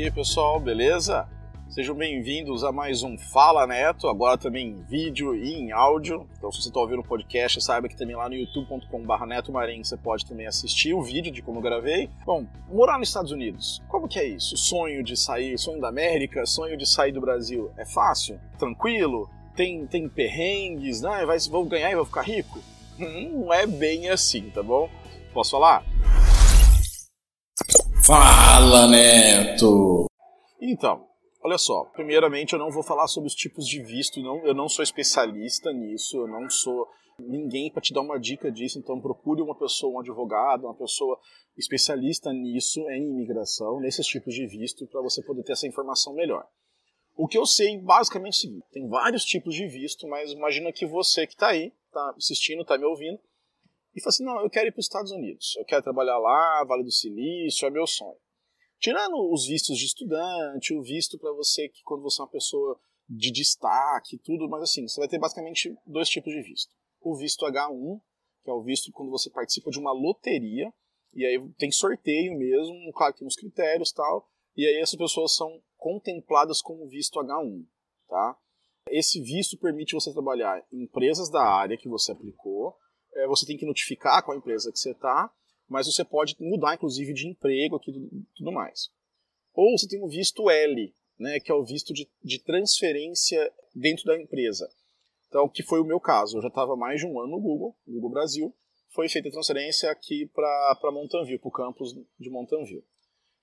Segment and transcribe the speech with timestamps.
[0.00, 1.28] E aí pessoal, beleza?
[1.68, 6.26] Sejam bem-vindos a mais um Fala Neto, agora também em vídeo e em áudio.
[6.38, 9.84] Então, se você está ouvindo o podcast, saiba que também lá no youtube.com.br Neto Marinho
[9.84, 12.08] você pode também assistir o vídeo de como gravei.
[12.24, 14.56] Bom, morar nos Estados Unidos, como que é isso?
[14.56, 18.40] Sonho de sair, sonho da América, sonho de sair do Brasil, é fácil?
[18.58, 19.28] Tranquilo?
[19.54, 21.26] Tem, tem perrengues, né?
[21.26, 22.58] Vai, vou ganhar e vou ficar rico?
[22.98, 24.88] Não é bem assim, tá bom?
[25.34, 25.84] Posso falar?
[28.10, 30.06] Fala, Neto!
[30.60, 31.06] Então,
[31.44, 31.84] olha só.
[31.92, 34.20] Primeiramente, eu não vou falar sobre os tipos de visto.
[34.20, 36.16] Não, eu não sou especialista nisso.
[36.16, 36.88] Eu não sou
[37.20, 38.80] ninguém para te dar uma dica disso.
[38.80, 41.20] Então, procure uma pessoa, um advogado, uma pessoa
[41.56, 46.44] especialista nisso, em imigração, nesses tipos de visto, para você poder ter essa informação melhor.
[47.16, 50.72] O que eu sei, basicamente, é o seguinte: tem vários tipos de visto, mas imagina
[50.72, 53.20] que você que está aí, está assistindo, está me ouvindo,
[54.00, 56.64] e fala assim: não, eu quero ir para os Estados Unidos, eu quero trabalhar lá,
[56.64, 58.16] Vale do Silício, é meu sonho.
[58.78, 62.80] Tirando os vistos de estudante, o visto para você que quando você é uma pessoa
[63.08, 66.72] de destaque, tudo, mas assim, você vai ter basicamente dois tipos de visto.
[67.00, 68.00] O visto H1,
[68.42, 70.72] que é o visto quando você participa de uma loteria,
[71.12, 75.34] e aí tem sorteio mesmo, claro que tem uns critérios tal, e aí essas pessoas
[75.34, 77.66] são contempladas como visto H1,
[78.08, 78.38] tá?
[78.88, 82.76] Esse visto permite você trabalhar em empresas da área que você aplicou,
[83.22, 85.30] é, você tem que notificar qual empresa que você está,
[85.68, 87.92] mas você pode mudar, inclusive, de emprego aqui
[88.36, 88.90] tudo mais.
[89.54, 94.04] Ou você tem o visto L, né, que é o visto de, de transferência dentro
[94.04, 94.68] da empresa.
[95.28, 96.38] Então, que foi o meu caso.
[96.38, 98.54] Eu já estava mais de um ano no Google, Google Brasil.
[98.88, 102.84] Foi feita a transferência aqui para Mountain View, para o campus de Mountain View.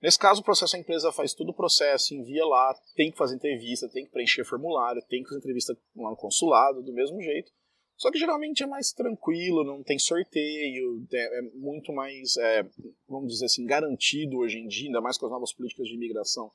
[0.01, 3.35] Nesse caso, o processo, a empresa faz todo o processo, envia lá, tem que fazer
[3.35, 7.51] entrevista, tem que preencher formulário, tem que fazer entrevista lá no consulado, do mesmo jeito.
[7.97, 12.63] Só que geralmente é mais tranquilo, não tem sorteio, é, é muito mais, é,
[13.09, 16.51] vamos dizer assim, garantido hoje em dia, ainda mais com as novas políticas de imigração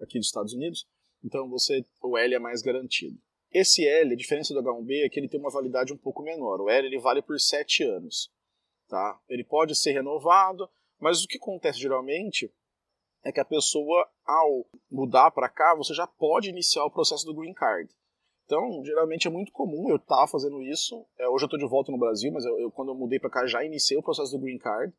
[0.00, 0.88] aqui dos Estados Unidos.
[1.22, 3.18] Então você, o L é mais garantido.
[3.52, 6.60] Esse L, a diferença do H1B é que ele tem uma validade um pouco menor.
[6.62, 8.32] O L ele vale por 7 anos.
[8.88, 9.20] Tá?
[9.28, 10.68] Ele pode ser renovado,
[10.98, 12.50] mas o que acontece geralmente
[13.22, 17.34] é que a pessoa, ao mudar para cá, você já pode iniciar o processo do
[17.34, 17.92] Green Card.
[18.46, 21.04] Então, geralmente é muito comum eu estar tá fazendo isso.
[21.18, 23.28] É, hoje eu estou de volta no Brasil, mas eu, eu quando eu mudei para
[23.28, 24.94] cá já iniciei o processo do Green Card.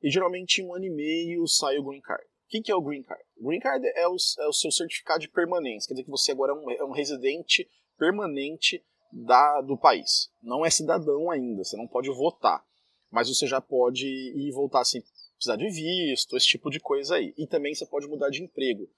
[0.00, 2.24] E geralmente em um ano e meio sai o Green Card.
[2.24, 3.22] O que, que é o Green Card?
[3.40, 6.32] O Green Card é o, é o seu certificado de permanência, quer dizer que você
[6.32, 7.68] agora é um, é um residente
[7.98, 10.30] permanente da, do país.
[10.40, 12.64] Não é cidadão ainda, você não pode votar,
[13.10, 15.02] mas você já pode ir e voltar sem
[15.34, 17.34] precisar de visto, esse tipo de coisa aí.
[17.36, 18.88] E também você pode mudar de emprego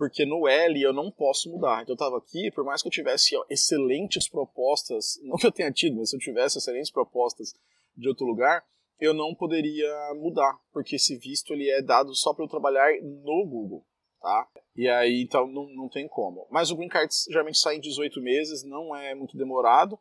[0.00, 1.82] porque no L eu não posso mudar.
[1.82, 5.70] Então eu estava aqui, por mais que eu tivesse excelentes propostas, não que eu tenha
[5.70, 7.52] tido, mas se eu tivesse excelentes propostas
[7.94, 8.64] de outro lugar,
[8.98, 13.46] eu não poderia mudar, porque esse visto ele é dado só para eu trabalhar no
[13.46, 13.84] Google,
[14.22, 14.48] tá?
[14.74, 16.48] E aí então não, não tem como.
[16.50, 19.98] Mas o Green Card geralmente sai em 18 meses, não é muito demorado.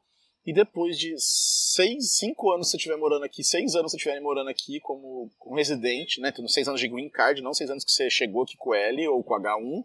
[0.49, 4.49] E depois de seis, cinco anos você estiver morando aqui, seis anos você estiver morando
[4.49, 6.31] aqui como, como residente, né?
[6.31, 9.07] Tendo seis anos de green card, não seis anos que você chegou aqui com L
[9.09, 9.83] ou com o H1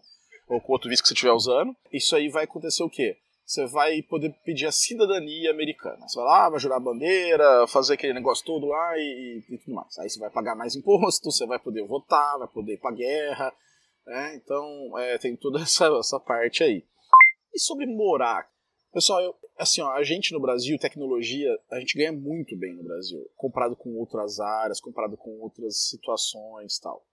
[0.49, 1.71] ou com outro visto que você estiver usando.
[1.93, 3.15] Isso aí vai acontecer o quê?
[3.45, 6.07] Você vai poder pedir a cidadania americana.
[6.07, 9.75] Você vai lá, vai jurar a bandeira, fazer aquele negócio todo lá e, e tudo
[9.75, 9.95] mais.
[9.99, 13.53] Aí você vai pagar mais imposto, você vai poder votar, vai poder ir pra guerra.
[14.03, 14.35] Né?
[14.43, 16.83] Então é, tem toda essa, essa parte aí.
[17.53, 18.49] E sobre morar?
[18.91, 22.83] Pessoal, eu, assim, ó, a gente no Brasil, tecnologia, a gente ganha muito bem no
[22.83, 27.05] Brasil, comparado com outras áreas, comparado com outras situações tal.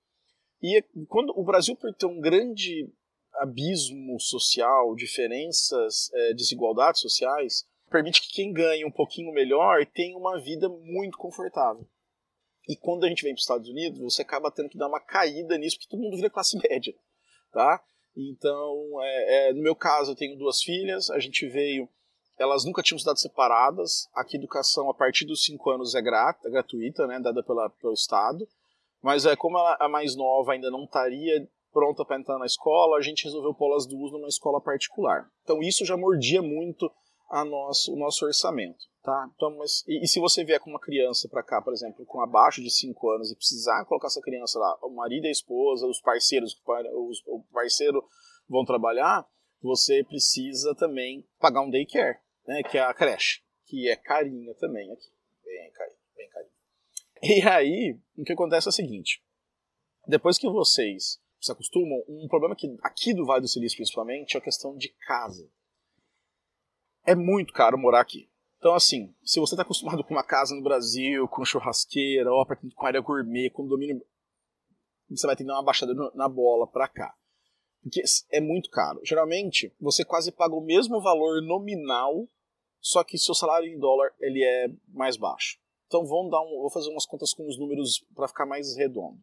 [0.63, 2.89] E quando o Brasil, por ter um grande
[3.35, 10.41] abismo social, diferenças, é, desigualdades sociais, permite que quem ganhe um pouquinho melhor tenha uma
[10.41, 11.87] vida muito confortável.
[12.69, 15.01] E quando a gente vem para os Estados Unidos, você acaba tendo que dar uma
[15.01, 16.95] caída nisso, porque todo mundo vira classe média,
[17.53, 17.83] tá?
[18.17, 21.89] Então, é, é, no meu caso, eu tenho duas filhas, a gente veio,
[22.39, 26.51] elas nunca tinham estudado separadas, aqui educação a partir dos 5 anos é, grat, é
[26.51, 28.47] gratuita, né, dada pela, pelo Estado,
[29.03, 32.99] mas é, como ela, a mais nova ainda não estaria pronta para entrar na escola,
[32.99, 35.27] a gente resolveu pô las duas numa escola particular.
[35.43, 36.91] Então isso já mordia muito
[37.31, 38.85] a nosso, o nosso orçamento.
[39.03, 39.29] Tá?
[39.35, 42.21] Então, mas, e, e, se você vier com uma criança para cá, por exemplo, com
[42.21, 45.89] abaixo de 5 anos e precisar colocar essa criança lá, o marido e a esposa,
[45.89, 46.55] os parceiros,
[46.95, 48.05] os, o parceiro
[48.49, 49.27] vão trabalhar,
[49.63, 54.91] você precisa também pagar um daycare, né, que é a creche, que é carinha também
[54.93, 55.11] aqui.
[55.45, 56.53] Bem carinha, bem carinha.
[57.23, 59.23] E aí, o que acontece é o seguinte,
[60.07, 64.39] depois que vocês se acostumam, um problema que aqui do Vale do Silício principalmente é
[64.39, 65.49] a questão de casa.
[67.05, 68.31] É muito caro morar aqui.
[68.59, 72.87] Então, assim, se você está acostumado com uma casa no Brasil, com churrasqueira, ou com
[72.87, 74.01] área gourmet, condomínio,
[75.11, 77.13] você vai ter que dar uma baixada na bola para cá.
[77.83, 79.01] Porque é muito caro.
[79.05, 82.29] Geralmente, você quase paga o mesmo valor nominal,
[82.81, 85.59] só que seu salário em dólar ele é mais baixo.
[85.87, 89.21] Então vamos dar um, vou fazer umas contas com os números para ficar mais redondo.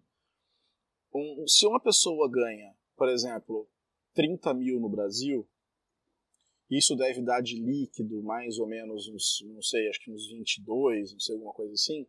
[1.13, 3.67] Um, se uma pessoa ganha, por exemplo,
[4.13, 5.47] 30 mil no Brasil,
[6.69, 11.13] isso deve dar de líquido mais ou menos uns, não sei, acho que uns 22,
[11.13, 12.05] não sei, alguma coisa assim.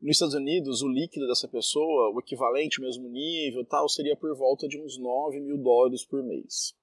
[0.00, 4.66] Nos Estados Unidos, o líquido dessa pessoa, o equivalente, mesmo nível tal, seria por volta
[4.66, 6.74] de uns 9 mil dólares por mês.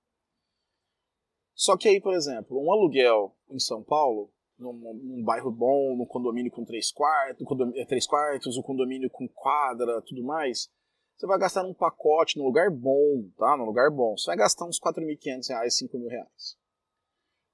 [1.56, 6.06] Só que aí, por exemplo, um aluguel em São Paulo, num, num bairro bom, num
[6.06, 10.70] condomínio com três quartos, condomínio, três quartos, um condomínio com quadra, tudo mais,
[11.16, 13.58] você vai gastar num pacote, num lugar bom, tá?
[13.58, 16.56] Num lugar bom, você vai gastar uns 4.500 reais, 5 mil reais.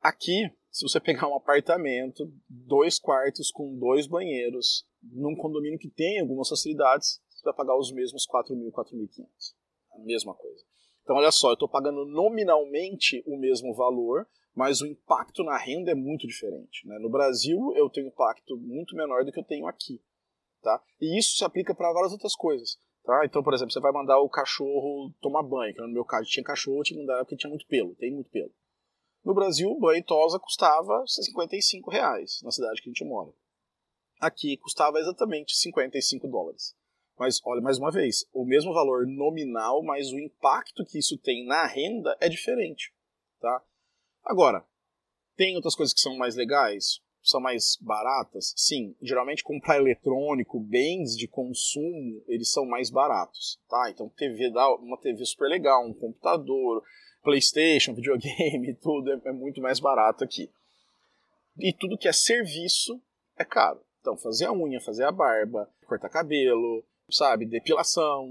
[0.02, 6.20] Aqui, se você pegar um apartamento, dois quartos com dois banheiros, num condomínio que tem
[6.20, 9.28] algumas facilidades, você vai pagar os mesmos 4.000, 4.500.
[9.94, 10.64] A mesma coisa.
[11.04, 15.92] Então, olha só, eu estou pagando nominalmente o mesmo valor, mas o impacto na renda
[15.92, 16.88] é muito diferente.
[16.88, 16.98] Né?
[17.00, 20.02] No Brasil, eu tenho impacto muito menor do que eu tenho aqui.
[20.62, 20.82] Tá?
[21.02, 22.78] E isso se aplica para várias outras coisas.
[23.04, 23.26] Tá?
[23.26, 26.80] Então, por exemplo, você vai mandar o cachorro tomar banho, no meu caso tinha cachorro,
[26.80, 28.52] eu tinha que mandar porque tinha muito pelo, tem muito pelo.
[29.26, 33.32] No Brasil, banho tosa custava 55 reais na cidade que a gente mora.
[34.20, 36.76] Aqui custava exatamente 55 dólares.
[37.18, 41.46] Mas olha, mais uma vez, o mesmo valor nominal, mas o impacto que isso tem
[41.46, 42.94] na renda é diferente.
[43.40, 43.62] Tá?
[44.24, 44.66] Agora,
[45.36, 48.54] tem outras coisas que são mais legais, são mais baratas?
[48.56, 53.90] Sim, geralmente comprar eletrônico, bens de consumo, eles são mais baratos, tá?
[53.90, 56.84] Então TV dá uma TV super legal, um computador,
[57.24, 60.52] PlayStation, videogame, tudo é, é muito mais barato aqui.
[61.58, 63.02] E tudo que é serviço
[63.38, 63.80] é caro.
[64.04, 68.30] Então, fazer a unha, fazer a barba, cortar cabelo, sabe, depilação,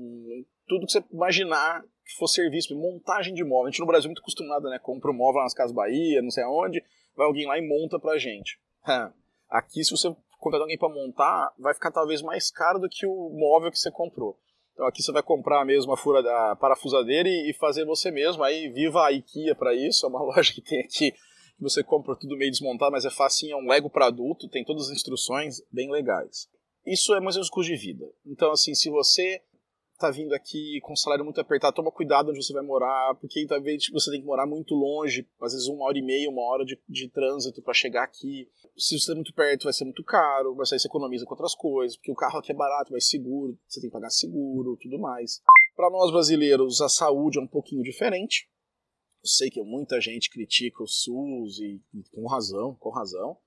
[0.69, 3.69] tudo que você imaginar que for serviço, montagem de móvel.
[3.69, 4.79] A gente no Brasil é muito acostumado, né?
[4.79, 6.85] Compra um móvel nas Casas Bahia, não sei aonde,
[7.17, 8.61] vai alguém lá e monta pra gente.
[9.49, 13.31] Aqui, se você contratar alguém para montar, vai ficar talvez mais caro do que o
[13.31, 14.39] móvel que você comprou.
[14.75, 18.43] Então aqui você vai comprar mesmo a, fura, a parafusadeira e, e fazer você mesmo.
[18.45, 21.15] Aí viva a IKEA para isso, é uma loja que tem aqui
[21.62, 24.87] você compra tudo meio desmontado, mas é facinho, é um Lego para adulto, tem todas
[24.87, 26.49] as instruções bem legais.
[26.87, 28.05] Isso é mais ou menos custo de vida.
[28.26, 29.41] Então, assim, se você
[30.03, 33.47] tá vindo aqui com um salário muito apertado, toma cuidado onde você vai morar, porque
[33.47, 36.64] talvez você tem que morar muito longe, às vezes uma hora e meia, uma hora
[36.64, 38.49] de, de trânsito para chegar aqui.
[38.76, 41.55] Se você é muito perto, vai ser muito caro, mas aí você economiza com outras
[41.55, 44.99] coisas, porque o carro aqui é barato, mais seguro, você tem que pagar seguro, tudo
[44.99, 45.41] mais.
[45.76, 48.49] Para nós brasileiros, a saúde é um pouquinho diferente.
[49.23, 53.39] Eu sei que muita gente critica o SUS e, e com razão, com razão,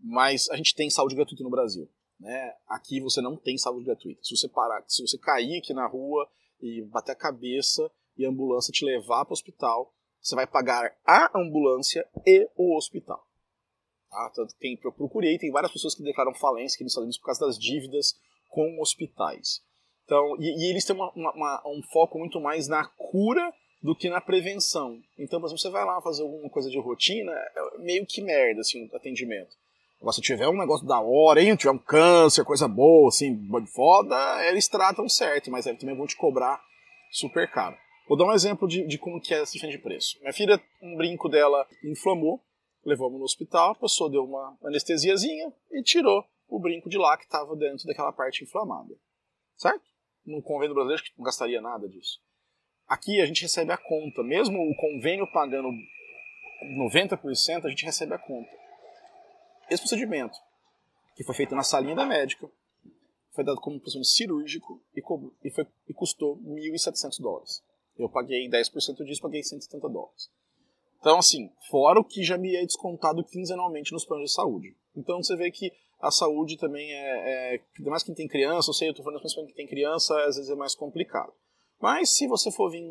[0.00, 1.88] mas a gente tem saúde gratuita no Brasil.
[2.18, 2.54] Né?
[2.66, 4.20] Aqui você não tem saúde gratuita.
[4.22, 6.26] Se você parar, se você cair aqui na rua
[6.60, 10.96] e bater a cabeça e a ambulância te levar para o hospital, você vai pagar
[11.06, 13.22] a ambulância e o hospital.
[14.10, 14.32] Tá?
[14.34, 17.26] Tanto tem, eu procurei, tem várias pessoas que declaram falência aqui nos Estados Unidos por
[17.26, 18.14] causa das dívidas
[18.48, 19.62] com hospitais.
[20.04, 23.52] Então, e, e eles têm uma, uma, um foco muito mais na cura
[23.82, 25.00] do que na prevenção.
[25.18, 28.60] Então, por exemplo, você vai lá fazer alguma coisa de rotina, é meio que merda,
[28.60, 29.56] assim, o atendimento.
[30.00, 33.36] Agora, se tiver um negócio da hora, hein, tiver um câncer, coisa boa, assim,
[33.74, 36.60] foda, eles tratam certo, mas aí também vão te cobrar
[37.10, 37.76] super caro.
[38.08, 40.18] Vou dar um exemplo de, de como que é essa diferença de preço.
[40.20, 42.40] Minha filha, um brinco dela inflamou,
[42.84, 47.24] levamos no hospital, a pessoa deu uma anestesiazinha e tirou o brinco de lá que
[47.24, 48.94] estava dentro daquela parte inflamada.
[49.56, 49.82] Certo?
[50.24, 52.20] No convênio brasileiro, que não gastaria nada disso.
[52.88, 55.68] Aqui a gente recebe a conta, mesmo o convênio pagando
[56.62, 58.50] 90%, a gente recebe a conta.
[59.70, 60.38] Esse procedimento,
[61.14, 62.50] que foi feito na salinha da médica,
[63.32, 65.02] foi dado como procedimento cirúrgico e,
[65.44, 67.62] e, foi, e custou 1.700 dólares.
[67.98, 70.30] Eu paguei 10% disso, paguei 170 dólares.
[70.98, 74.74] Então, assim, fora o que já me é descontado quinzenalmente nos planos de saúde.
[74.96, 78.74] Então, você vê que a saúde também é, é ainda mais quem tem criança, eu
[78.74, 81.32] sei, eu estou falando principalmente quem tem criança, às vezes é mais complicado.
[81.80, 82.84] Mas se você for vir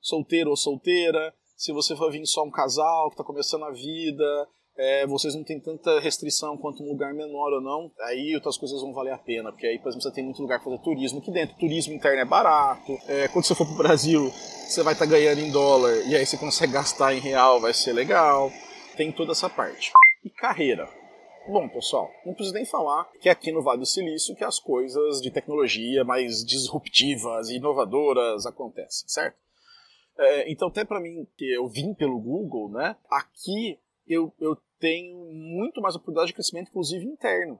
[0.00, 4.48] solteiro ou solteira, se você for vir só um casal que está começando a vida,
[4.76, 8.80] é, vocês não têm tanta restrição quanto um lugar menor ou não, aí outras coisas
[8.80, 11.18] vão valer a pena, porque aí, por exemplo, você tem muito lugar para fazer turismo
[11.20, 11.56] aqui dentro.
[11.56, 12.98] Turismo interno é barato.
[13.06, 16.16] É, quando você for para o Brasil, você vai estar tá ganhando em dólar e
[16.16, 18.50] aí você consegue gastar em real, vai ser legal.
[18.96, 19.92] Tem toda essa parte.
[20.24, 21.01] E carreira.
[21.48, 25.20] Bom, pessoal, não preciso nem falar que aqui no Vale do Silício que as coisas
[25.20, 29.36] de tecnologia mais disruptivas e inovadoras acontecem, certo?
[30.18, 32.96] É, então, até para mim, que eu vim pelo Google, né?
[33.10, 37.58] Aqui eu, eu tenho muito mais oportunidade de crescimento, inclusive interno.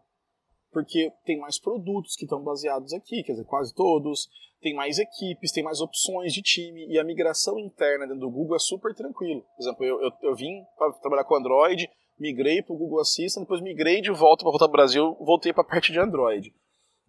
[0.73, 4.29] Porque tem mais produtos que estão baseados aqui, quer dizer, quase todos,
[4.61, 8.57] tem mais equipes, tem mais opções de time, e a migração interna dentro do Google
[8.57, 9.43] é super tranquilo.
[9.57, 13.45] Por exemplo, eu, eu, eu vim para trabalhar com Android, migrei para o Google Assistant,
[13.45, 16.55] depois migrei de volta para voltar para o Brasil, voltei para a parte de Android.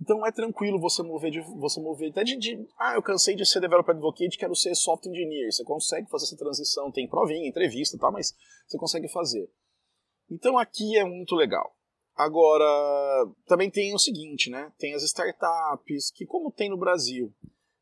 [0.02, 3.46] Então é tranquilo você mover de você mover até de, de, ah, eu cansei de
[3.46, 5.52] ser developer advocate, quero ser software engineer.
[5.52, 8.34] Você consegue fazer essa transição, tem provinha, entrevista, tá, mas
[8.68, 9.48] você consegue fazer.
[10.30, 11.74] Então aqui é muito legal.
[12.16, 14.72] Agora, também tem o seguinte, né?
[14.78, 17.34] Tem as startups, que como tem no Brasil,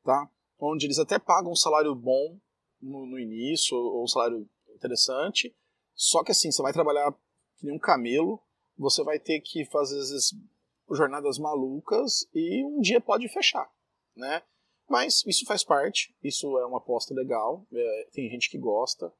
[0.03, 0.29] tá?
[0.59, 2.37] Onde eles até pagam um salário bom
[2.81, 5.53] no, no início, ou um salário interessante,
[5.93, 7.11] só que assim, você vai trabalhar
[7.57, 8.41] que nem um camelo,
[8.77, 10.33] você vai ter que fazer vezes
[10.89, 13.69] jornadas malucas e um dia pode fechar,
[14.15, 14.41] né?
[14.89, 19.11] Mas isso faz parte, isso é uma aposta legal, é, tem gente que gosta.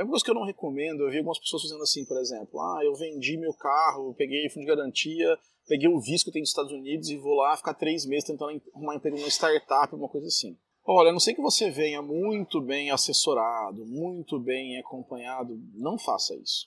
[0.00, 2.58] É uma coisa que eu não recomendo, eu vi algumas pessoas fazendo assim, por exemplo,
[2.58, 5.38] ah, eu vendi meu carro, peguei fundo de garantia,
[5.68, 8.24] peguei o visto que eu tenho dos Estados Unidos e vou lá ficar três meses
[8.24, 10.56] tentando arrumar emprego numa startup, uma coisa assim.
[10.86, 16.34] Olha, a não sei que você venha muito bem assessorado, muito bem acompanhado, não faça
[16.34, 16.66] isso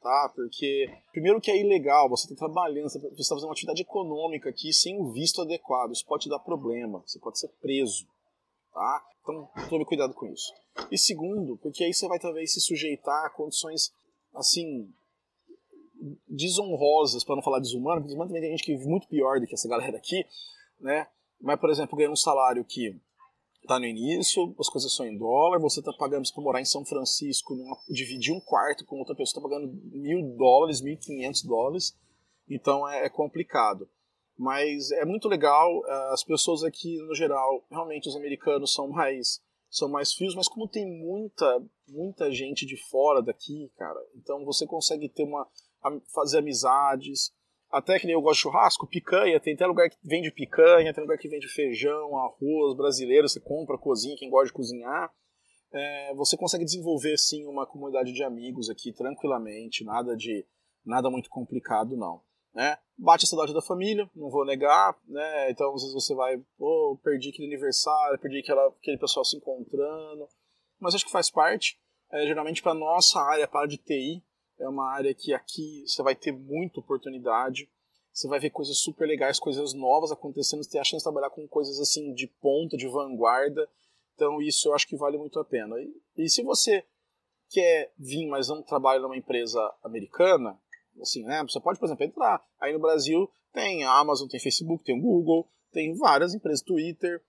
[0.00, 0.32] tá?
[0.34, 4.72] Porque, primeiro que é ilegal, você está trabalhando, você está fazendo uma atividade econômica aqui
[4.72, 8.04] sem o visto adequado, isso pode te dar problema, você pode ser preso,
[8.74, 9.04] tá?
[9.22, 10.52] Então, tome cuidado com isso.
[10.90, 13.92] E segundo, porque aí você vai talvez se sujeitar a condições,
[14.34, 14.92] assim,
[16.28, 19.46] desonrosas, para não falar desumano, porque desumano também tem gente que vive muito pior do
[19.46, 20.24] que essa galera aqui,
[20.80, 21.06] né?
[21.40, 23.00] Mas, por exemplo, ganhar um salário que
[23.66, 26.84] tá no início, as coisas são em dólar, você está pagando para morar em São
[26.84, 31.44] Francisco, numa, dividir um quarto com outra pessoa, está pagando mil dólares, mil e quinhentos
[31.44, 31.96] dólares,
[32.48, 33.88] então é, é, complicado.
[34.38, 39.40] Mas é muito legal, eh, as pessoas aqui, no geral, realmente os americanos são mais
[39.70, 44.66] são mais frios, mas como tem muita muita gente de fora daqui, cara, então você
[44.66, 45.48] consegue ter uma
[46.14, 47.32] fazer amizades,
[47.70, 51.02] até que nem eu gosto de churrasco, picanha, tem até lugar que vende picanha, tem
[51.02, 55.10] lugar que vende feijão, arroz brasileiro, você compra, cozinha, quem gosta de cozinhar.
[55.72, 60.46] É, você consegue desenvolver sim uma comunidade de amigos aqui tranquilamente, nada de
[60.84, 62.20] nada muito complicado não.
[62.54, 62.76] Né?
[62.98, 65.50] Bate a saudade da família, não vou negar, né?
[65.50, 70.28] Então às vezes você vai, pô, perdi aquele aniversário, perdi aquela, aquele pessoal se encontrando,
[70.78, 71.80] mas acho que faz parte.
[72.10, 74.22] É, geralmente para nossa área, para de TI,
[74.60, 77.70] é uma área que aqui você vai ter muita oportunidade,
[78.12, 81.30] você vai ver coisas super legais, coisas novas acontecendo, você tem a chance de trabalhar
[81.30, 83.66] com coisas assim de ponta, de vanguarda,
[84.14, 85.74] então isso eu acho que vale muito a pena.
[85.80, 86.84] E, e se você
[87.48, 90.58] quer vir, mas não trabalha numa empresa americana,
[91.02, 92.42] assim, né, você pode, por exemplo, entrar.
[92.60, 97.22] Aí no Brasil tem a Amazon, tem Facebook, tem o Google, tem várias empresas, Twitter,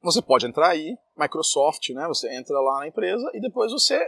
[0.00, 2.06] você pode entrar aí, Microsoft, né?
[2.06, 3.98] Você entra lá na empresa e depois você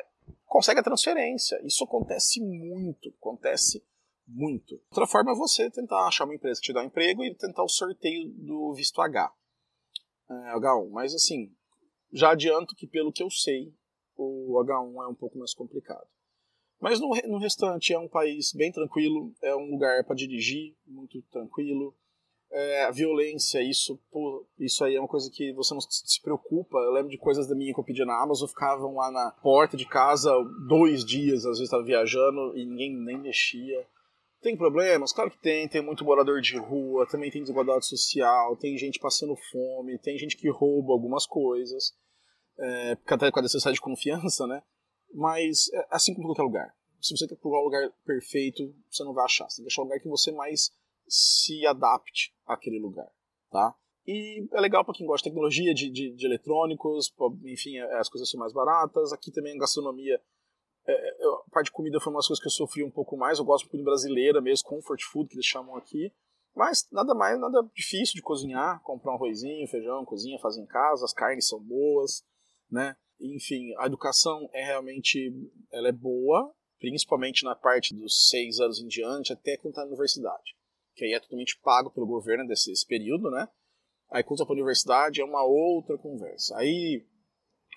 [0.46, 1.60] consegue a transferência.
[1.64, 3.84] Isso acontece muito, acontece
[4.26, 4.80] muito.
[4.90, 7.64] Outra forma é você tentar achar uma empresa que te dá um emprego e tentar
[7.64, 9.32] o sorteio do visto H.
[10.30, 10.90] É, H1.
[10.90, 11.52] Mas assim,
[12.12, 13.74] já adianto que pelo que eu sei,
[14.16, 16.06] o H1 é um pouco mais complicado.
[16.80, 21.20] Mas no, no restante é um país bem tranquilo, é um lugar para dirigir, muito
[21.30, 21.94] tranquilo
[22.52, 26.78] é, a violência, isso, pô, isso aí é uma coisa que você não se preocupa.
[26.78, 29.86] Eu lembro de coisas da minha que eu na Amazon, ficavam lá na porta de
[29.86, 30.32] casa
[30.66, 33.86] dois dias, às vezes estava viajando e ninguém nem mexia.
[34.42, 35.12] Tem problemas?
[35.12, 39.36] Claro que tem, tem muito morador de rua, também tem desigualdade social, tem gente passando
[39.52, 41.92] fome, tem gente que rouba algumas coisas,
[42.58, 44.62] é, até com a necessidade de confiança, né?
[45.12, 46.74] Mas é assim como qualquer lugar.
[47.00, 49.48] Se você quer procurar um lugar perfeito, você não vai achar.
[49.48, 50.70] Você tem que achar um lugar que você mais
[51.08, 53.10] se adapte àquele lugar,
[53.50, 53.74] tá?
[54.06, 57.12] E é legal para quem gosta de tecnologia, de, de, de eletrônicos,
[57.44, 59.12] enfim, é, as coisas são mais baratas.
[59.12, 60.20] Aqui também a gastronomia,
[60.86, 63.16] é, é, a parte de comida foi uma das coisas que eu sofri um pouco
[63.16, 63.38] mais.
[63.38, 66.12] Eu gosto de comida brasileira mesmo, comfort food, que eles chamam aqui.
[66.54, 71.04] Mas nada mais, nada difícil de cozinhar, comprar um arrozinho, feijão, cozinha, fazer em casa,
[71.04, 72.24] as carnes são boas,
[72.70, 72.96] né?
[73.20, 75.30] Enfim, a educação é realmente,
[75.70, 79.88] ela é boa, principalmente na parte dos seis anos em diante, até quando está na
[79.88, 80.54] universidade
[81.00, 83.48] que aí é totalmente pago pelo governo desse, período, né?
[84.10, 86.56] Aí quando você para a universidade é uma outra conversa.
[86.58, 87.06] Aí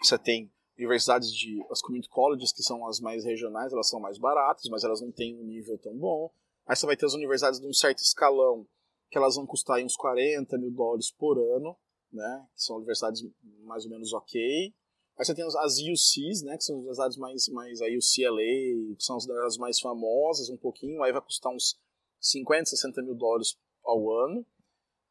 [0.01, 4.17] você tem universidades de as community colleges que são as mais regionais, elas são mais
[4.17, 6.31] baratas, mas elas não têm um nível tão bom.
[6.65, 8.67] Aí você vai ter as universidades de um certo escalão
[9.09, 11.77] que elas vão custar uns 40 mil dólares por ano,
[12.11, 12.47] né?
[12.55, 13.23] Que são universidades
[13.63, 14.73] mais ou menos ok.
[15.17, 16.57] Aí você tem as UCs, né?
[16.57, 21.03] Que são as universidades mais, mais a UCLA, que são as mais famosas um pouquinho.
[21.03, 21.79] Aí vai custar uns
[22.19, 24.45] 50, 60 mil dólares ao ano.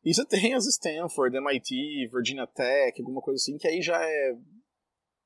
[0.04, 4.36] E você tem as Stanford, MIT, Virginia Tech, alguma coisa assim, que aí já é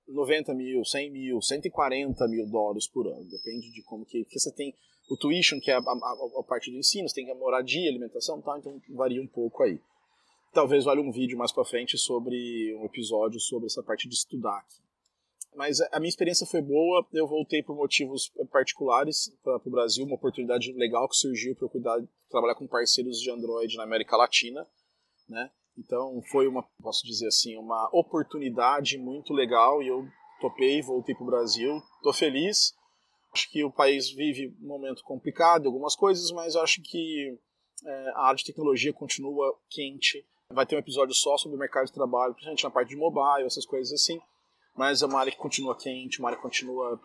[0.06, 3.25] 90 mil, 100 mil, 140 mil dólares por ano.
[3.28, 4.25] Depende de como que.
[4.25, 4.75] Porque você tem
[5.09, 8.42] o tuition, que é a, a, a parte do ensino, você tem que moradia, alimentação,
[8.42, 8.59] tá?
[8.59, 9.80] então varia um pouco aí.
[10.56, 14.56] Talvez valha um vídeo mais para frente sobre um episódio sobre essa parte de estudar
[14.56, 14.80] aqui.
[15.54, 20.14] Mas a minha experiência foi boa, eu voltei por motivos particulares para o Brasil, uma
[20.14, 24.66] oportunidade legal que surgiu para eu cuidar, trabalhar com parceiros de Android na América Latina,
[25.28, 25.50] né?
[25.76, 30.08] Então foi uma, posso dizer assim, uma oportunidade muito legal e eu
[30.40, 32.75] topei, voltei para o Brasil, estou feliz.
[33.30, 37.38] Acho que o país vive um momento complicado, algumas coisas, mas acho que
[37.84, 40.25] é, a área de tecnologia continua quente.
[40.53, 43.47] Vai ter um episódio só sobre o mercado de trabalho, principalmente na parte de mobile,
[43.47, 44.21] essas coisas assim.
[44.76, 47.00] Mas é uma área que continua quente, uma área que continua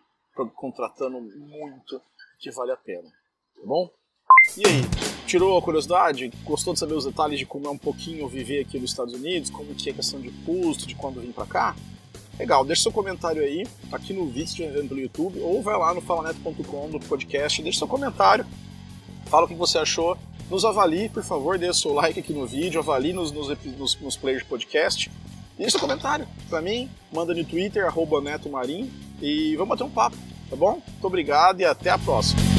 [0.56, 2.02] contratando muito,
[2.40, 3.10] que vale a pena.
[3.56, 3.90] Tá bom?
[4.58, 4.82] E aí,
[5.26, 6.32] tirou a curiosidade?
[6.44, 9.50] Gostou de saber os detalhes de como é um pouquinho viver aqui nos Estados Unidos?
[9.50, 11.76] Como que é a questão de custo, de quando vir para cá?
[12.38, 15.94] Legal, deixa seu comentário aí, aqui no vídeo, se estiver pelo YouTube, ou vai lá
[15.94, 18.46] no falaneto.com, no podcast, deixa seu comentário,
[19.28, 20.18] fala o que você achou,
[20.52, 24.18] nos avalie, por favor, dê seu like aqui no vídeo, avalie nos, nos, nos, nos
[24.18, 25.10] players de podcast,
[25.58, 28.92] deixa seu comentário para mim, manda no Twitter, arroba Neto Marim,
[29.22, 30.18] e vamos bater um papo,
[30.50, 30.82] tá bom?
[30.86, 32.51] Muito obrigado e até a próxima.